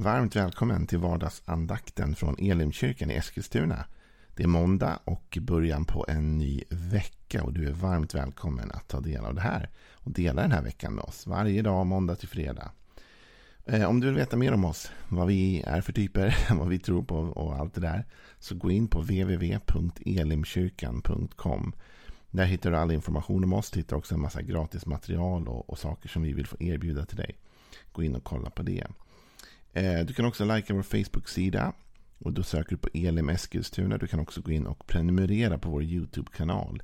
[0.00, 3.84] Varmt välkommen till vardagsandakten från Elimkyrkan i Eskilstuna.
[4.36, 8.88] Det är måndag och början på en ny vecka och du är varmt välkommen att
[8.88, 12.16] ta del av det här och dela den här veckan med oss varje dag måndag
[12.16, 12.70] till fredag.
[13.66, 16.78] Eh, om du vill veta mer om oss, vad vi är för typer, vad vi
[16.78, 18.06] tror på och allt det där
[18.38, 21.72] så gå in på www.elimkyrkan.com
[22.30, 23.70] där hittar du all information om oss.
[23.70, 27.06] Du hittar också en massa gratis material och, och saker som vi vill få erbjuda
[27.06, 27.36] till dig.
[27.92, 28.86] Gå in och kolla på det.
[29.72, 31.72] Eh, du kan också likea vår Facebook-sida.
[32.18, 33.98] Och då söker du på Elim Eskilstuna.
[33.98, 36.82] Du kan också gå in och prenumerera på vår YouTube-kanal.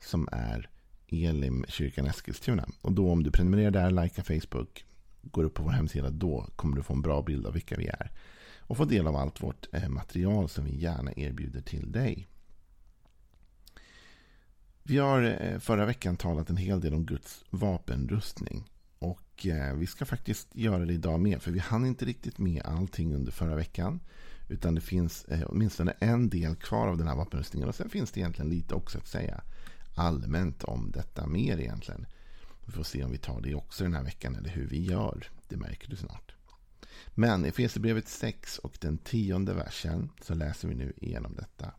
[0.00, 0.70] Som är
[1.08, 2.68] Elim kyrkan Eskilstuna.
[2.80, 4.84] Och då om du prenumererar där, likar Facebook,
[5.22, 6.10] går upp på vår hemsida.
[6.10, 8.10] Då kommer du få en bra bild av vilka vi är.
[8.60, 12.28] Och få del av allt vårt eh, material som vi gärna erbjuder till dig.
[14.82, 18.70] Vi har eh, förra veckan talat en hel del om Guds vapenrustning.
[19.04, 21.42] Och eh, vi ska faktiskt göra det idag med.
[21.42, 24.00] För vi hann inte riktigt med allting under förra veckan.
[24.48, 27.68] Utan det finns eh, åtminstone en del kvar av den här vapenrustningen.
[27.68, 29.40] Och sen finns det egentligen lite också att säga
[29.94, 32.06] allmänt om detta mer egentligen.
[32.66, 35.28] Vi får se om vi tar det också den här veckan eller hur vi gör.
[35.48, 36.34] Det märker du snart.
[37.14, 41.74] Men i Efesierbrevet 6 och den tionde versen så läser vi nu igenom detta.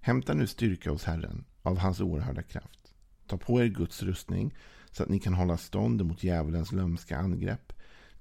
[0.00, 2.94] Hämta nu styrka hos Herren av hans oerhörda kraft.
[3.26, 4.54] Ta på er Guds rustning
[4.92, 7.72] så att ni kan hålla stånd mot djävulens lömska angrepp.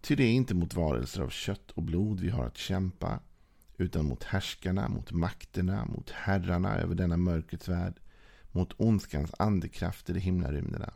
[0.01, 3.19] Ty det är inte mot varelser av kött och blod vi har att kämpa,
[3.77, 7.99] utan mot härskarna, mot makterna, mot herrarna över denna mörkrets värld,
[8.51, 10.93] mot ondskans andekrafter i himlarymderna.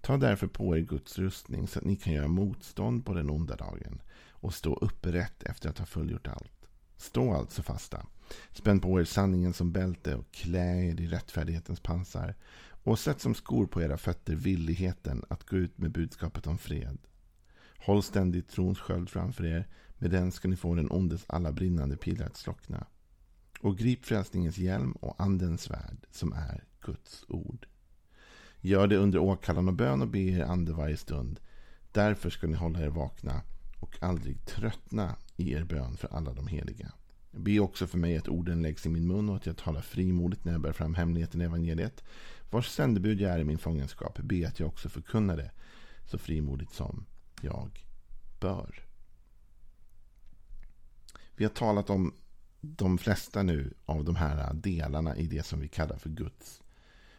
[0.00, 3.56] Ta därför på er Guds rustning så att ni kan göra motstånd på den onda
[3.56, 6.66] dagen och stå upprätt efter att ha fullgjort allt.
[6.96, 8.06] Stå alltså fasta.
[8.52, 12.34] Spänn på er sanningen som bälte och klä er i rättfärdighetens pansar
[12.82, 16.98] och sätt som skor på era fötter villigheten att gå ut med budskapet om fred.
[17.78, 19.68] Håll ständigt trons sköld framför er.
[19.98, 22.86] Med den ska ni få den ondes alla brinnande pilar att slockna.
[23.60, 27.66] Och grip frälsningens hjälm och andens svärd som är Guds ord.
[28.60, 31.40] Gör det under åkallan och bön och be er ande varje stund.
[31.92, 33.42] Därför ska ni hålla er vakna
[33.80, 36.92] och aldrig tröttna i er bön för alla de heliga.
[37.30, 40.44] Be också för mig att orden läggs i min mun och att jag talar frimodigt
[40.44, 42.04] när jag bär fram hemligheten i evangeliet.
[42.52, 44.18] Vars sändebud jag är i min fångenskap.
[44.18, 45.50] Be att jag också förkunnar det
[46.06, 47.06] så frimodigt som
[47.40, 47.86] jag
[48.40, 48.84] bör.
[51.36, 52.14] Vi har talat om
[52.60, 56.62] de flesta nu av de här delarna i det som vi kallar för Guds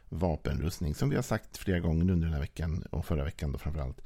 [0.09, 0.95] vapenrustning.
[0.95, 4.01] Som vi har sagt flera gånger under den här veckan och förra veckan då framförallt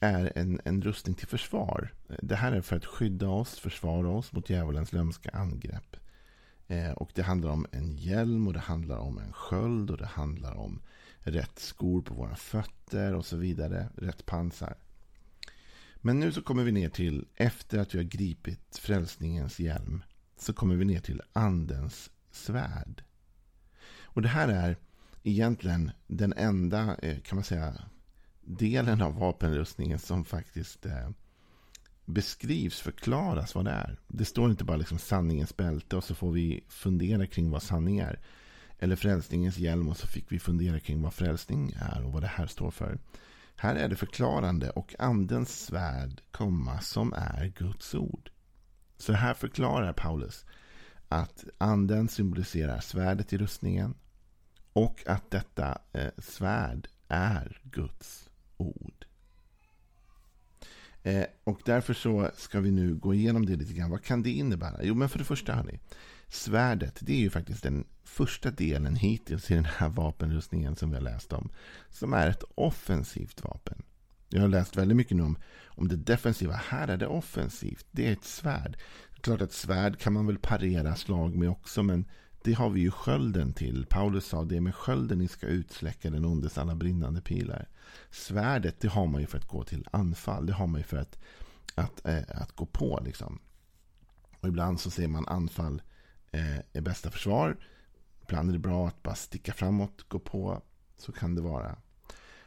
[0.00, 1.94] är en, en rustning till försvar.
[2.22, 5.96] Det här är för att skydda oss, försvara oss mot djävulens lömska angrepp.
[6.68, 10.06] Eh, och det handlar om en hjälm och det handlar om en sköld och det
[10.06, 10.82] handlar om
[11.18, 13.88] rätt skor på våra fötter och så vidare.
[13.96, 14.76] Rätt pansar.
[15.96, 20.02] Men nu så kommer vi ner till, efter att vi har gripit frälsningens hjälm,
[20.36, 23.04] så kommer vi ner till andens svärd.
[24.02, 24.76] Och det här är
[25.22, 27.74] egentligen den enda, eh, kan man säga,
[28.40, 31.10] delen av vapenrustningen som faktiskt eh,
[32.08, 33.98] beskrivs, förklaras vad det är.
[34.06, 37.98] Det står inte bara liksom sanningens bälte och så får vi fundera kring vad sanning
[37.98, 38.20] är.
[38.78, 42.26] Eller frälsningens hjälm och så fick vi fundera kring vad frälsning är och vad det
[42.28, 42.98] här står för.
[43.56, 48.30] Här är det förklarande och andens svärd komma som är Guds ord.
[48.96, 50.44] Så här förklarar Paulus
[51.08, 53.94] att anden symboliserar svärdet i rustningen
[54.72, 59.07] och att detta eh, svärd är Guds ord.
[61.08, 63.90] Eh, och därför så ska vi nu gå igenom det lite grann.
[63.90, 64.80] Vad kan det innebära?
[64.82, 65.78] Jo, men för det första, hörni.
[66.28, 70.96] Svärdet, det är ju faktiskt den första delen hittills i den här vapenrustningen som vi
[70.96, 71.50] har läst om.
[71.90, 73.82] Som är ett offensivt vapen.
[74.28, 76.54] Jag har läst väldigt mycket nu om, om det defensiva.
[76.54, 77.86] Här är det offensivt.
[77.90, 78.76] Det är ett svärd.
[79.20, 81.82] Klart att svärd kan man väl parera slag med också.
[81.82, 82.04] Men
[82.48, 83.86] det har vi ju skölden till.
[83.86, 87.68] Paulus sa det är med skölden ni ska utsläcka den ondes alla brinnande pilar.
[88.10, 90.46] Svärdet det har man ju för att gå till anfall.
[90.46, 91.18] Det har man ju för att,
[91.74, 93.00] att, äh, att gå på.
[93.04, 93.38] Liksom.
[94.40, 95.82] Och ibland så ser man anfall
[96.30, 97.56] eh, äh, är bästa försvar.
[98.22, 100.62] Ibland är det bra att bara sticka framåt, gå på.
[100.96, 101.76] Så kan det vara.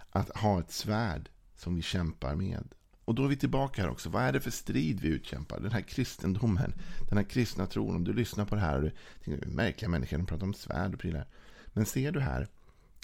[0.10, 2.74] Att ha ett svärd som vi kämpar med.
[3.12, 4.10] Och då är vi tillbaka här också.
[4.10, 5.60] Vad är det för strid vi utkämpar?
[5.60, 6.74] Den här kristendomen,
[7.10, 7.96] den här kristna tron.
[7.96, 8.92] Om du lyssnar på det här och du
[9.24, 11.28] tänker, märkliga människor, de pratar om svärd och prylar.
[11.68, 12.48] Men ser du här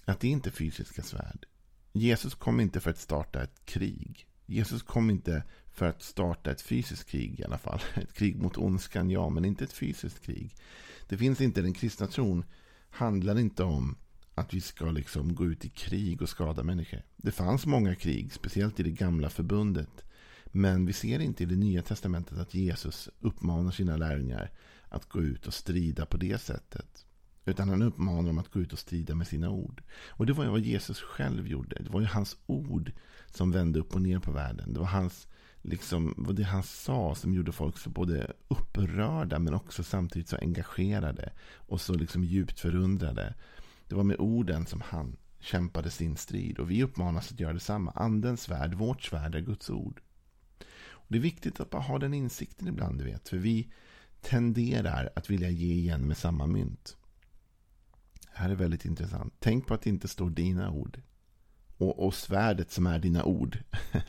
[0.05, 1.45] att det inte är fysiska svärd.
[1.93, 4.27] Jesus kom inte för att starta ett krig.
[4.45, 7.79] Jesus kom inte för att starta ett fysiskt krig i alla fall.
[7.95, 10.55] Ett krig mot ondskan, ja, men inte ett fysiskt krig.
[11.07, 12.45] Det finns inte, den kristna tron
[12.89, 13.95] handlar inte om
[14.37, 17.01] att vi ska liksom gå ut i krig och skada människor.
[17.17, 20.03] Det fanns många krig, speciellt i det gamla förbundet.
[20.45, 24.51] Men vi ser inte i det nya testamentet att Jesus uppmanar sina lärjungar
[24.89, 27.05] att gå ut och strida på det sättet.
[27.45, 29.83] Utan han uppmanar dem att gå ut och strida med sina ord.
[30.07, 31.83] Och det var ju vad Jesus själv gjorde.
[31.83, 32.91] Det var ju hans ord
[33.27, 34.73] som vände upp och ner på världen.
[34.73, 35.27] Det var hans
[35.61, 41.31] liksom, det han sa som gjorde folk så både upprörda men också samtidigt så engagerade
[41.55, 43.33] och så liksom djupt förundrade.
[43.87, 47.91] Det var med orden som han kämpade sin strid och vi uppmanas att göra detsamma.
[47.91, 50.01] Andens svärd, vårt svärd är Guds ord.
[50.89, 53.29] Och det är viktigt att bara ha den insikten ibland, du vet.
[53.29, 53.71] För vi
[54.21, 56.97] tenderar att vilja ge igen med samma mynt.
[58.21, 59.33] Det här är väldigt intressant.
[59.39, 61.01] Tänk på att det inte står dina ord.
[61.77, 63.63] Och, och svärdet som är dina ord.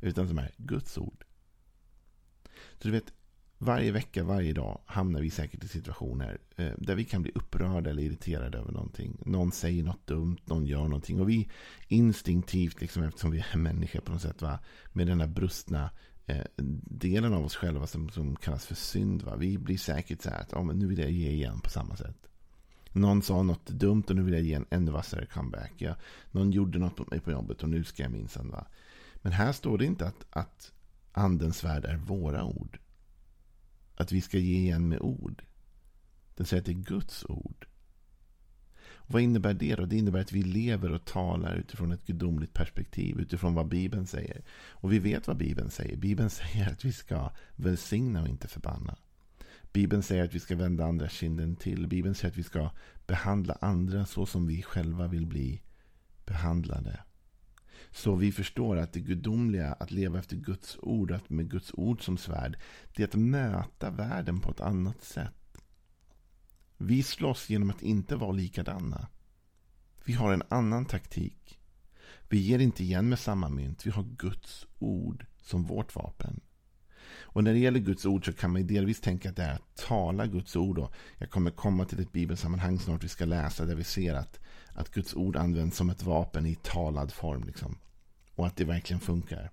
[0.00, 1.24] utan som är Guds ord.
[2.78, 3.12] Så du vet,
[3.62, 7.90] varje vecka, varje dag hamnar vi säkert i situationer eh, där vi kan bli upprörda
[7.90, 9.16] eller irriterade över någonting.
[9.26, 11.20] Någon säger något dumt, någon gör någonting.
[11.20, 11.48] Och vi
[11.88, 14.58] instinktivt, liksom, eftersom vi är människor på något sätt, va,
[14.92, 15.90] med den här brustna
[16.26, 16.44] eh,
[16.84, 19.22] delen av oss själva som, som kallas för synd.
[19.22, 19.36] Va?
[19.36, 21.96] Vi blir säkert så här att oh, men nu vill jag ge igen på samma
[21.96, 22.16] sätt.
[22.92, 25.72] Någon sa något dumt och nu vill jag ge en ännu vassare comeback.
[25.76, 25.94] Ja,
[26.30, 28.54] någon gjorde något mot mig på jobbet och nu ska jag minsann.
[29.14, 30.72] Men här står det inte att, att
[31.12, 32.78] andens värld är våra ord.
[34.00, 35.42] Att vi ska ge igen med ord.
[36.34, 37.66] Den säger att det är Guds ord.
[38.92, 39.86] Och vad innebär det då?
[39.86, 43.20] Det innebär att vi lever och talar utifrån ett gudomligt perspektiv.
[43.20, 44.42] Utifrån vad Bibeln säger.
[44.50, 45.96] Och vi vet vad Bibeln säger.
[45.96, 48.96] Bibeln säger att vi ska välsigna och inte förbanna.
[49.72, 51.86] Bibeln säger att vi ska vända andra kinden till.
[51.86, 52.70] Bibeln säger att vi ska
[53.06, 55.62] behandla andra så som vi själva vill bli
[56.26, 57.00] behandlade.
[57.92, 62.04] Så vi förstår att det gudomliga, att leva efter Guds ord, att med Guds ord
[62.04, 62.58] som svärd,
[62.96, 65.34] det är att möta världen på ett annat sätt.
[66.76, 69.08] Vi slåss genom att inte vara likadana.
[70.04, 71.60] Vi har en annan taktik.
[72.28, 73.86] Vi ger inte igen med samma mynt.
[73.86, 76.40] Vi har Guds ord som vårt vapen.
[77.32, 79.76] Och när det gäller Guds ord så kan man delvis tänka att det är att
[79.76, 80.78] tala Guds ord.
[80.78, 84.40] Och jag kommer komma till ett bibelsammanhang snart vi ska läsa där vi ser att
[84.80, 87.44] att Guds ord används som ett vapen i talad form.
[87.44, 87.78] Liksom.
[88.34, 89.50] Och att det verkligen funkar.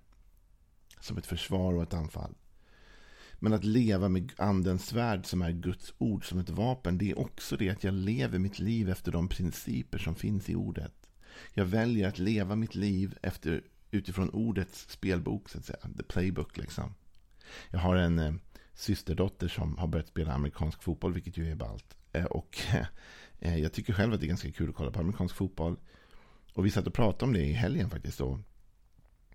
[1.00, 2.34] Som ett försvar och ett anfall.
[3.34, 6.98] Men att leva med andens svärd som är Guds ord som ett vapen.
[6.98, 10.54] Det är också det att jag lever mitt liv efter de principer som finns i
[10.54, 11.10] ordet.
[11.54, 15.48] Jag väljer att leva mitt liv efter, utifrån ordets spelbok.
[15.48, 15.78] Så att säga.
[15.96, 16.94] The playbook liksom.
[17.70, 18.34] Jag har en eh,
[18.74, 21.12] systerdotter som har börjat spela amerikansk fotboll.
[21.12, 21.96] Vilket ju är ballt.
[22.12, 22.86] Eh, och Eh,
[23.40, 25.76] Eh, jag tycker själv att det är ganska kul att kolla på amerikansk fotboll.
[26.54, 28.20] Och vi satt och pratade om det i helgen faktiskt.
[28.20, 28.38] Och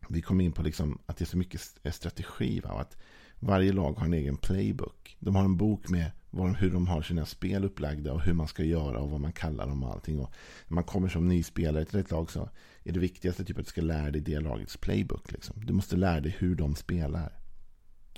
[0.10, 2.60] vi kom in på liksom att det är så mycket eh, strategi.
[2.60, 2.70] Va?
[2.70, 2.98] Att
[3.40, 5.18] varje lag har en egen playbook.
[5.20, 6.12] De har en bok med
[6.58, 9.68] hur de har sina spel upplagda och hur man ska göra och vad man kallar
[9.68, 10.20] dem och allting.
[10.20, 10.34] Och
[10.68, 12.50] när man kommer som ny spelare till ett lag så
[12.84, 15.32] är det viktigaste typ att du ska lära dig det lagets playbook.
[15.32, 15.66] Liksom.
[15.66, 17.40] Du måste lära dig hur de spelar.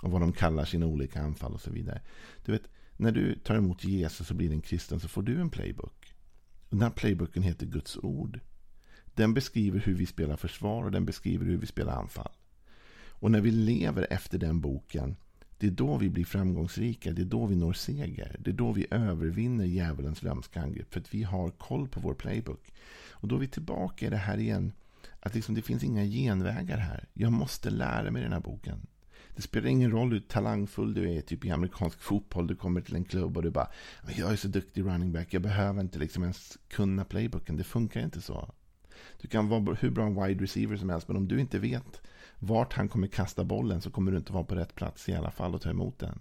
[0.02, 2.02] Och vad de kallar sina olika anfall och så vidare.
[2.46, 5.50] Du vet, när du tar emot Jesus och blir en kristen så får du en
[5.50, 6.14] playbook.
[6.70, 8.40] Den här playbooken heter Guds ord.
[9.06, 12.32] Den beskriver hur vi spelar försvar och den beskriver hur vi spelar anfall.
[13.10, 15.16] Och när vi lever efter den boken,
[15.58, 17.12] det är då vi blir framgångsrika.
[17.12, 18.36] Det är då vi når seger.
[18.40, 20.94] Det är då vi övervinner djävulens lömska angrepp.
[20.94, 22.74] För att vi har koll på vår playbook.
[23.12, 24.72] Och då är vi tillbaka i det här igen.
[25.20, 27.08] Att liksom det finns inga genvägar här.
[27.14, 28.88] Jag måste lära mig den här boken.
[29.36, 32.48] Det spelar ingen roll hur talangfull du är typ i amerikansk fotboll.
[32.48, 33.68] Du kommer till en klubb och du bara
[34.18, 35.34] Jag är så duktig running back.
[35.34, 37.58] Jag behöver inte liksom ens kunna playbooken.
[37.58, 38.54] Det funkar inte så.
[39.22, 41.08] Du kan vara hur bra en wide receiver som helst.
[41.08, 42.02] Men om du inte vet
[42.40, 45.32] vart han kommer kasta bollen så kommer du inte vara på rätt plats i alla
[45.32, 46.20] fall och ta emot den.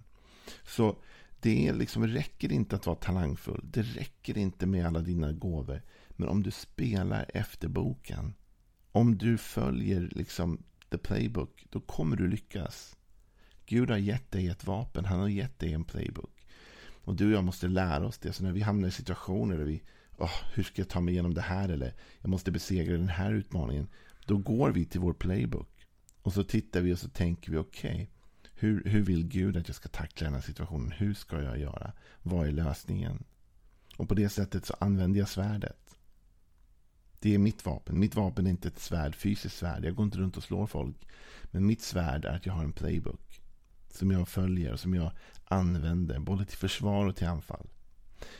[0.62, 0.96] Så
[1.40, 3.60] det liksom, räcker inte att vara talangfull.
[3.64, 5.82] Det räcker inte med alla dina gåvor.
[6.08, 8.34] Men om du spelar efter boken.
[8.92, 10.58] Om du följer liksom
[10.90, 11.66] the playbook.
[11.70, 12.96] Då kommer du lyckas.
[13.66, 15.04] Gud har gett dig ett vapen.
[15.04, 16.46] Han har gett dig en playbook.
[17.04, 18.32] Och du och jag måste lära oss det.
[18.32, 19.82] Så när vi hamnar i situationer där vi,
[20.16, 21.68] oh, hur ska jag ta mig igenom det här?
[21.68, 23.88] Eller jag måste besegra den här utmaningen.
[24.26, 25.86] Då går vi till vår playbook.
[26.22, 27.94] Och så tittar vi och så tänker vi, okej.
[27.94, 28.06] Okay,
[28.54, 30.90] hur, hur vill Gud att jag ska tackla den här situationen?
[30.90, 31.92] Hur ska jag göra?
[32.22, 33.24] Vad är lösningen?
[33.96, 35.96] Och på det sättet så använder jag svärdet.
[37.18, 38.00] Det är mitt vapen.
[38.00, 39.84] Mitt vapen är inte ett svärd, fysiskt svärd.
[39.84, 41.08] Jag går inte runt och slår folk.
[41.44, 43.23] Men mitt svärd är att jag har en playbook
[43.94, 45.12] som jag följer och som jag
[45.44, 47.66] använder både till försvar och till anfall.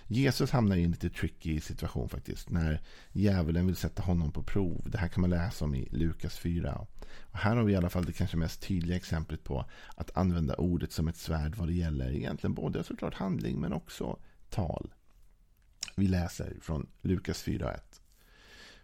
[0.07, 2.51] Jesus hamnar i en lite tricky situation faktiskt.
[2.51, 2.81] När
[3.13, 4.83] djävulen vill sätta honom på prov.
[4.87, 6.87] Det här kan man läsa om i Lukas 4.
[7.21, 9.65] Och här har vi i alla fall det kanske mest tydliga exemplet på
[9.97, 14.19] att använda ordet som ett svärd vad det gäller egentligen både såklart handling men också
[14.51, 14.95] tal.
[15.97, 17.81] Vi läser från Lukas 4.1.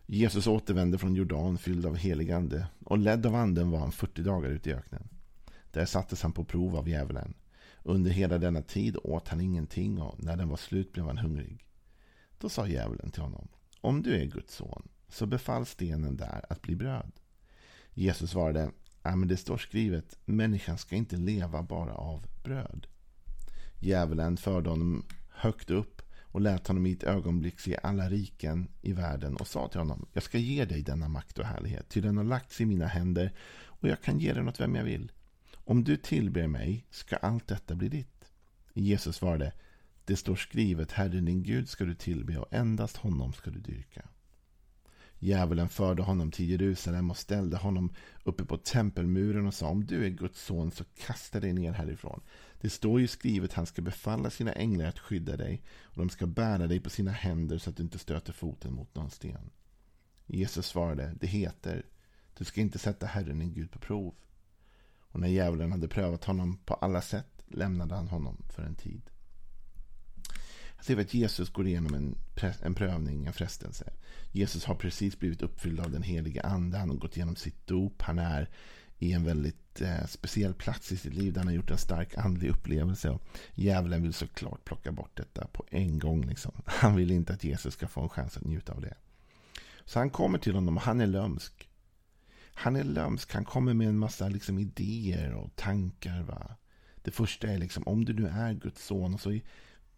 [0.07, 4.23] Jesus återvände från Jordan fylld av helig ande och ledd av anden var han 40
[4.23, 5.09] dagar ute i öknen.
[5.71, 7.35] Där sattes han på prov av djävulen.
[7.83, 11.67] Under hela denna tid åt han ingenting och när den var slut blev han hungrig.
[12.39, 13.49] Då sa djävulen till honom.
[13.81, 17.13] Om du är Guds son, så befall stenen där att bli bröd.
[17.95, 18.71] Jesus svarade.
[19.03, 22.87] Ja, men det står skrivet, människan ska inte leva bara av bröd.
[23.79, 28.93] Djävulen förde honom högt upp och lät honom i ett ögonblick se alla riken i
[28.93, 32.17] världen och sa till honom, jag ska ge dig denna makt och härlighet, ty den
[32.17, 33.33] har lagts i mina händer
[33.65, 35.13] och jag kan ge den åt vem jag vill.
[35.71, 38.33] Om du tillber mig ska allt detta bli ditt.
[38.75, 39.53] Jesus svarade,
[40.05, 44.09] det står skrivet, Herren din Gud ska du tillbe och endast honom ska du dyrka.
[45.19, 50.05] Djävulen förde honom till Jerusalem och ställde honom uppe på tempelmuren och sa om du
[50.07, 52.21] är Guds son så kasta dig ner härifrån.
[52.61, 56.27] Det står ju skrivet han ska befalla sina änglar att skydda dig och de ska
[56.27, 59.51] bära dig på sina händer så att du inte stöter foten mot någon sten.
[60.27, 61.87] Jesus svarade, det heter,
[62.39, 64.15] du ska inte sätta Herren din Gud på prov.
[65.13, 69.03] Och när djävulen hade prövat honom på alla sätt lämnade han honom för en tid.
[70.77, 72.19] Jag ser att Jesus går igenom en,
[72.63, 73.93] en prövning, en frestelse.
[74.33, 76.79] Jesus har precis blivit uppfylld av den helige ande.
[76.79, 78.03] Han har gått igenom sitt dop.
[78.03, 78.49] Han är
[78.99, 82.19] i en väldigt eh, speciell plats i sitt liv där han har gjort en stark
[82.19, 83.11] andlig upplevelse.
[83.11, 83.23] Och
[83.55, 86.27] djävulen vill såklart plocka bort detta på en gång.
[86.27, 86.53] Liksom.
[86.65, 88.95] Han vill inte att Jesus ska få en chans att njuta av det.
[89.85, 91.70] Så han kommer till honom och han är lömsk.
[92.61, 93.33] Han är lömsk.
[93.35, 96.23] Han kommer med en massa liksom, idéer och tankar.
[96.23, 96.57] Va?
[97.03, 99.15] Det första är liksom, om du nu är Guds son.
[99.15, 99.41] Och så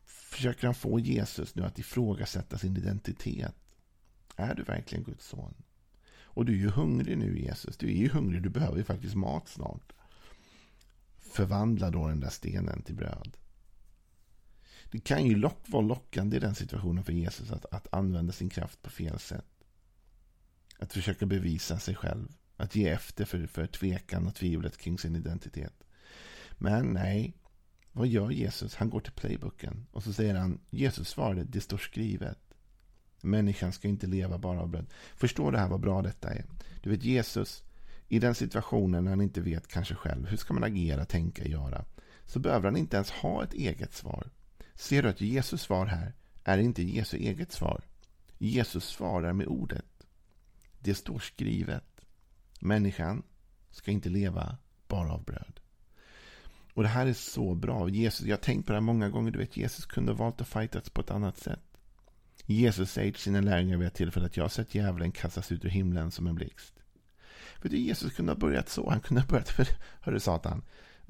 [0.04, 3.76] försöker han få Jesus nu att ifrågasätta sin identitet.
[4.36, 5.54] Är du verkligen Guds son?
[6.14, 7.76] Och du är ju hungrig nu Jesus.
[7.76, 8.42] Du är ju hungrig.
[8.42, 9.92] Du behöver ju faktiskt mat snart.
[11.18, 13.36] Förvandla då den där stenen till bröd.
[14.90, 18.50] Det kan ju lock, vara lockande i den situationen för Jesus att, att använda sin
[18.50, 19.64] kraft på fel sätt.
[20.78, 22.28] Att försöka bevisa sig själv.
[22.56, 25.84] Att ge efter för, för tvekan och tvivlet kring sin identitet.
[26.58, 27.36] Men nej,
[27.92, 28.74] vad gör Jesus?
[28.74, 32.38] Han går till playbooken och så säger han Jesus svarade, det står skrivet.
[33.20, 34.86] Människan ska inte leva bara av bröd.
[35.14, 36.44] Förstår du här vad bra detta är?
[36.82, 37.64] Du vet Jesus,
[38.08, 41.84] i den situationen när han inte vet kanske själv hur ska man agera, tänka, göra.
[42.24, 44.30] Så behöver han inte ens ha ett eget svar.
[44.74, 47.84] Ser du att Jesus svar här är inte Jesu eget svar.
[48.38, 50.06] Jesus svarar med ordet.
[50.78, 51.91] Det står skrivet.
[52.62, 53.22] Människan
[53.70, 54.56] ska inte leva
[54.88, 55.60] bara av bröd.
[56.74, 57.88] Och det här är så bra.
[57.88, 59.30] Jesus, jag har tänkt på det här många gånger.
[59.30, 61.62] Du vet, Jesus kunde ha valt att fightas på ett annat sätt.
[62.46, 65.64] Jesus säger till sina lärjungar vid ett tillfälle att jag har sett djävulen kastas ut
[65.64, 66.74] ur himlen som en blixt.
[67.62, 68.90] Vet du, Jesus kunde ha börjat så.
[68.90, 69.66] Han kunde ha börjat för,
[70.00, 70.62] hörru Satan,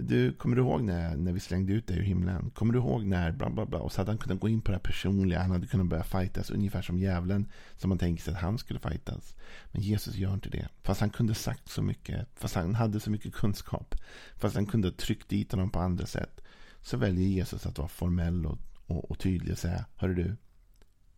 [0.03, 2.51] du, kommer du ihåg när, när vi slängde ut dig ur himlen?
[2.51, 3.79] Kommer du ihåg när, bla bla bla.
[3.79, 5.41] Och så hade han kunnat gå in på det här personliga.
[5.41, 7.49] Han hade kunnat börja fightas ungefär som djävulen.
[7.77, 9.37] Som man tänker sig att han skulle fightas.
[9.73, 10.69] Men Jesus gör inte det.
[10.83, 12.29] Fast han kunde sagt så mycket.
[12.35, 13.95] Fast han hade så mycket kunskap.
[14.37, 16.41] Fast han kunde ha tryckt dit honom på andra sätt.
[16.81, 20.37] Så väljer Jesus att vara formell och, och, och tydlig och säga, hörru du.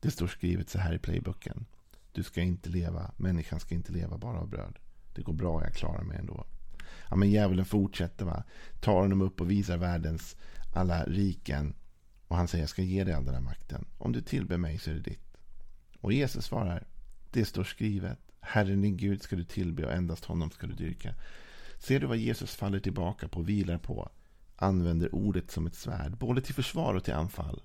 [0.00, 1.66] Det står skrivet så här i playbooken.
[2.12, 4.78] Du ska inte leva, människan ska inte leva bara av bröd.
[5.14, 6.46] Det går bra, jag klarar mig ändå.
[7.10, 8.24] Ja, men djävulen fortsätter.
[8.24, 8.44] va.
[8.80, 10.36] Tar honom upp och visar världens
[10.74, 11.74] alla riken.
[12.28, 13.84] Och han säger, jag ska ge dig all den här makten.
[13.98, 15.36] Om du tillber mig så är det ditt.
[16.00, 16.86] Och Jesus svarar,
[17.30, 18.18] det står skrivet.
[18.40, 21.14] Herren din Gud ska du tillbe och endast honom ska du dyrka.
[21.78, 24.10] Ser du vad Jesus faller tillbaka på, vilar på?
[24.56, 27.62] Använder ordet som ett svärd, både till försvar och till anfall.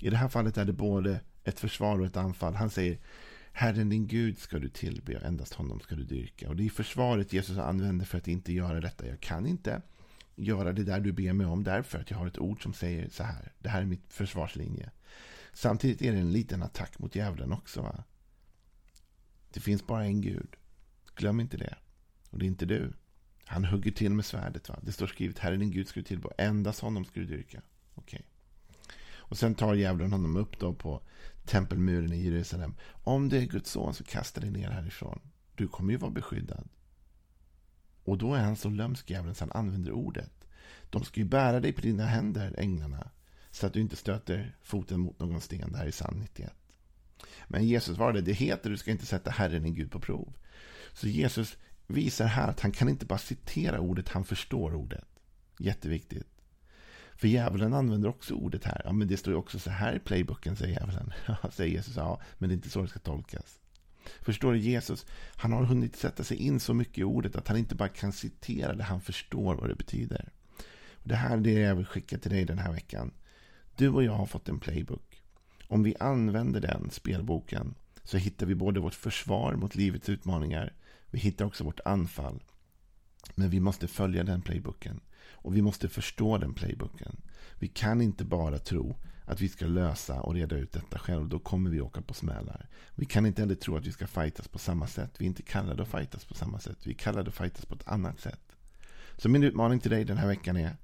[0.00, 2.54] I det här fallet är det både ett försvar och ett anfall.
[2.54, 2.98] Han säger
[3.52, 6.48] Herren din Gud ska du tillbe och endast honom ska du dyrka.
[6.48, 9.06] Och det är försvaret Jesus använder för att inte göra detta.
[9.06, 9.82] Jag kan inte
[10.36, 13.08] göra det där du ber mig om därför att jag har ett ord som säger
[13.08, 13.52] så här.
[13.58, 14.90] Det här är mitt försvarslinje.
[15.52, 17.82] Samtidigt är det en liten attack mot djävulen också.
[17.82, 18.04] Va?
[19.52, 20.56] Det finns bara en Gud.
[21.14, 21.74] Glöm inte det.
[22.30, 22.92] Och det är inte du.
[23.44, 24.68] Han hugger till med svärdet.
[24.68, 24.78] Va?
[24.82, 26.28] Det står skrivet, Herren din Gud ska du tillbe.
[26.38, 27.62] Endast honom ska du dyrka.
[29.28, 31.00] Och sen tar djävulen honom upp då på
[31.44, 32.74] tempelmuren i Jerusalem.
[33.04, 35.20] Om det är Guds son så kasta dig ner härifrån.
[35.54, 36.68] Du kommer ju vara beskyddad.
[38.04, 40.32] Och då är han så lömsk djävulen så han använder ordet.
[40.90, 43.10] De ska ju bära dig på dina händer, änglarna.
[43.50, 45.72] Så att du inte stöter foten mot någon sten.
[45.72, 46.52] Det här är psalm 91.
[47.48, 50.32] Men Jesus svarade, det heter du ska inte sätta Herren din Gud på prov.
[50.92, 51.56] Så Jesus
[51.86, 55.04] visar här att han kan inte bara citera ordet, han förstår ordet.
[55.58, 56.37] Jätteviktigt.
[57.18, 58.82] För djävulen använder också ordet här.
[58.84, 61.12] Ja, men det står ju också så här i playbooken, säger djävulen.
[61.26, 61.96] Ja, säger Jesus.
[61.96, 63.60] Ja, men det är inte så det ska tolkas.
[64.20, 65.06] Förstår du, Jesus,
[65.36, 68.12] han har hunnit sätta sig in så mycket i ordet att han inte bara kan
[68.12, 70.28] citera det, han förstår vad det betyder.
[70.92, 73.10] Och det här är det jag vill skicka till dig den här veckan.
[73.76, 75.22] Du och jag har fått en playbook.
[75.68, 80.72] Om vi använder den spelboken så hittar vi både vårt försvar mot livets utmaningar.
[81.10, 82.42] Vi hittar också vårt anfall.
[83.34, 85.00] Men vi måste följa den playbooken.
[85.32, 87.16] Och vi måste förstå den playbooken.
[87.58, 91.28] Vi kan inte bara tro att vi ska lösa och reda ut detta själv.
[91.28, 92.68] Då kommer vi åka på smällar.
[92.94, 95.14] Vi kan inte heller tro att vi ska fightas på samma sätt.
[95.18, 96.78] Vi är inte kallade att fightas på samma sätt.
[96.84, 98.56] Vi är kallade att fightas på ett annat sätt.
[99.16, 100.76] Så min utmaning till dig den här veckan är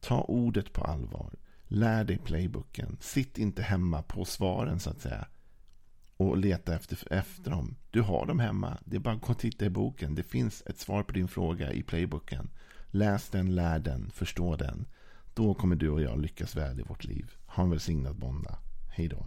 [0.00, 1.34] ta ordet på allvar.
[1.64, 2.96] Lär dig playbooken.
[3.00, 5.26] Sitt inte hemma på svaren så att säga.
[6.16, 7.76] Och leta efter, efter dem.
[7.90, 8.78] Du har dem hemma.
[8.84, 10.14] Det är bara att gå och titta i boken.
[10.14, 12.50] Det finns ett svar på din fråga i playbooken.
[12.94, 14.86] Läs den, lär den, förstå den.
[15.34, 17.30] Då kommer du och jag lyckas väl i vårt liv.
[17.46, 18.58] Ha en välsignad måndag.
[18.90, 19.26] Hej då.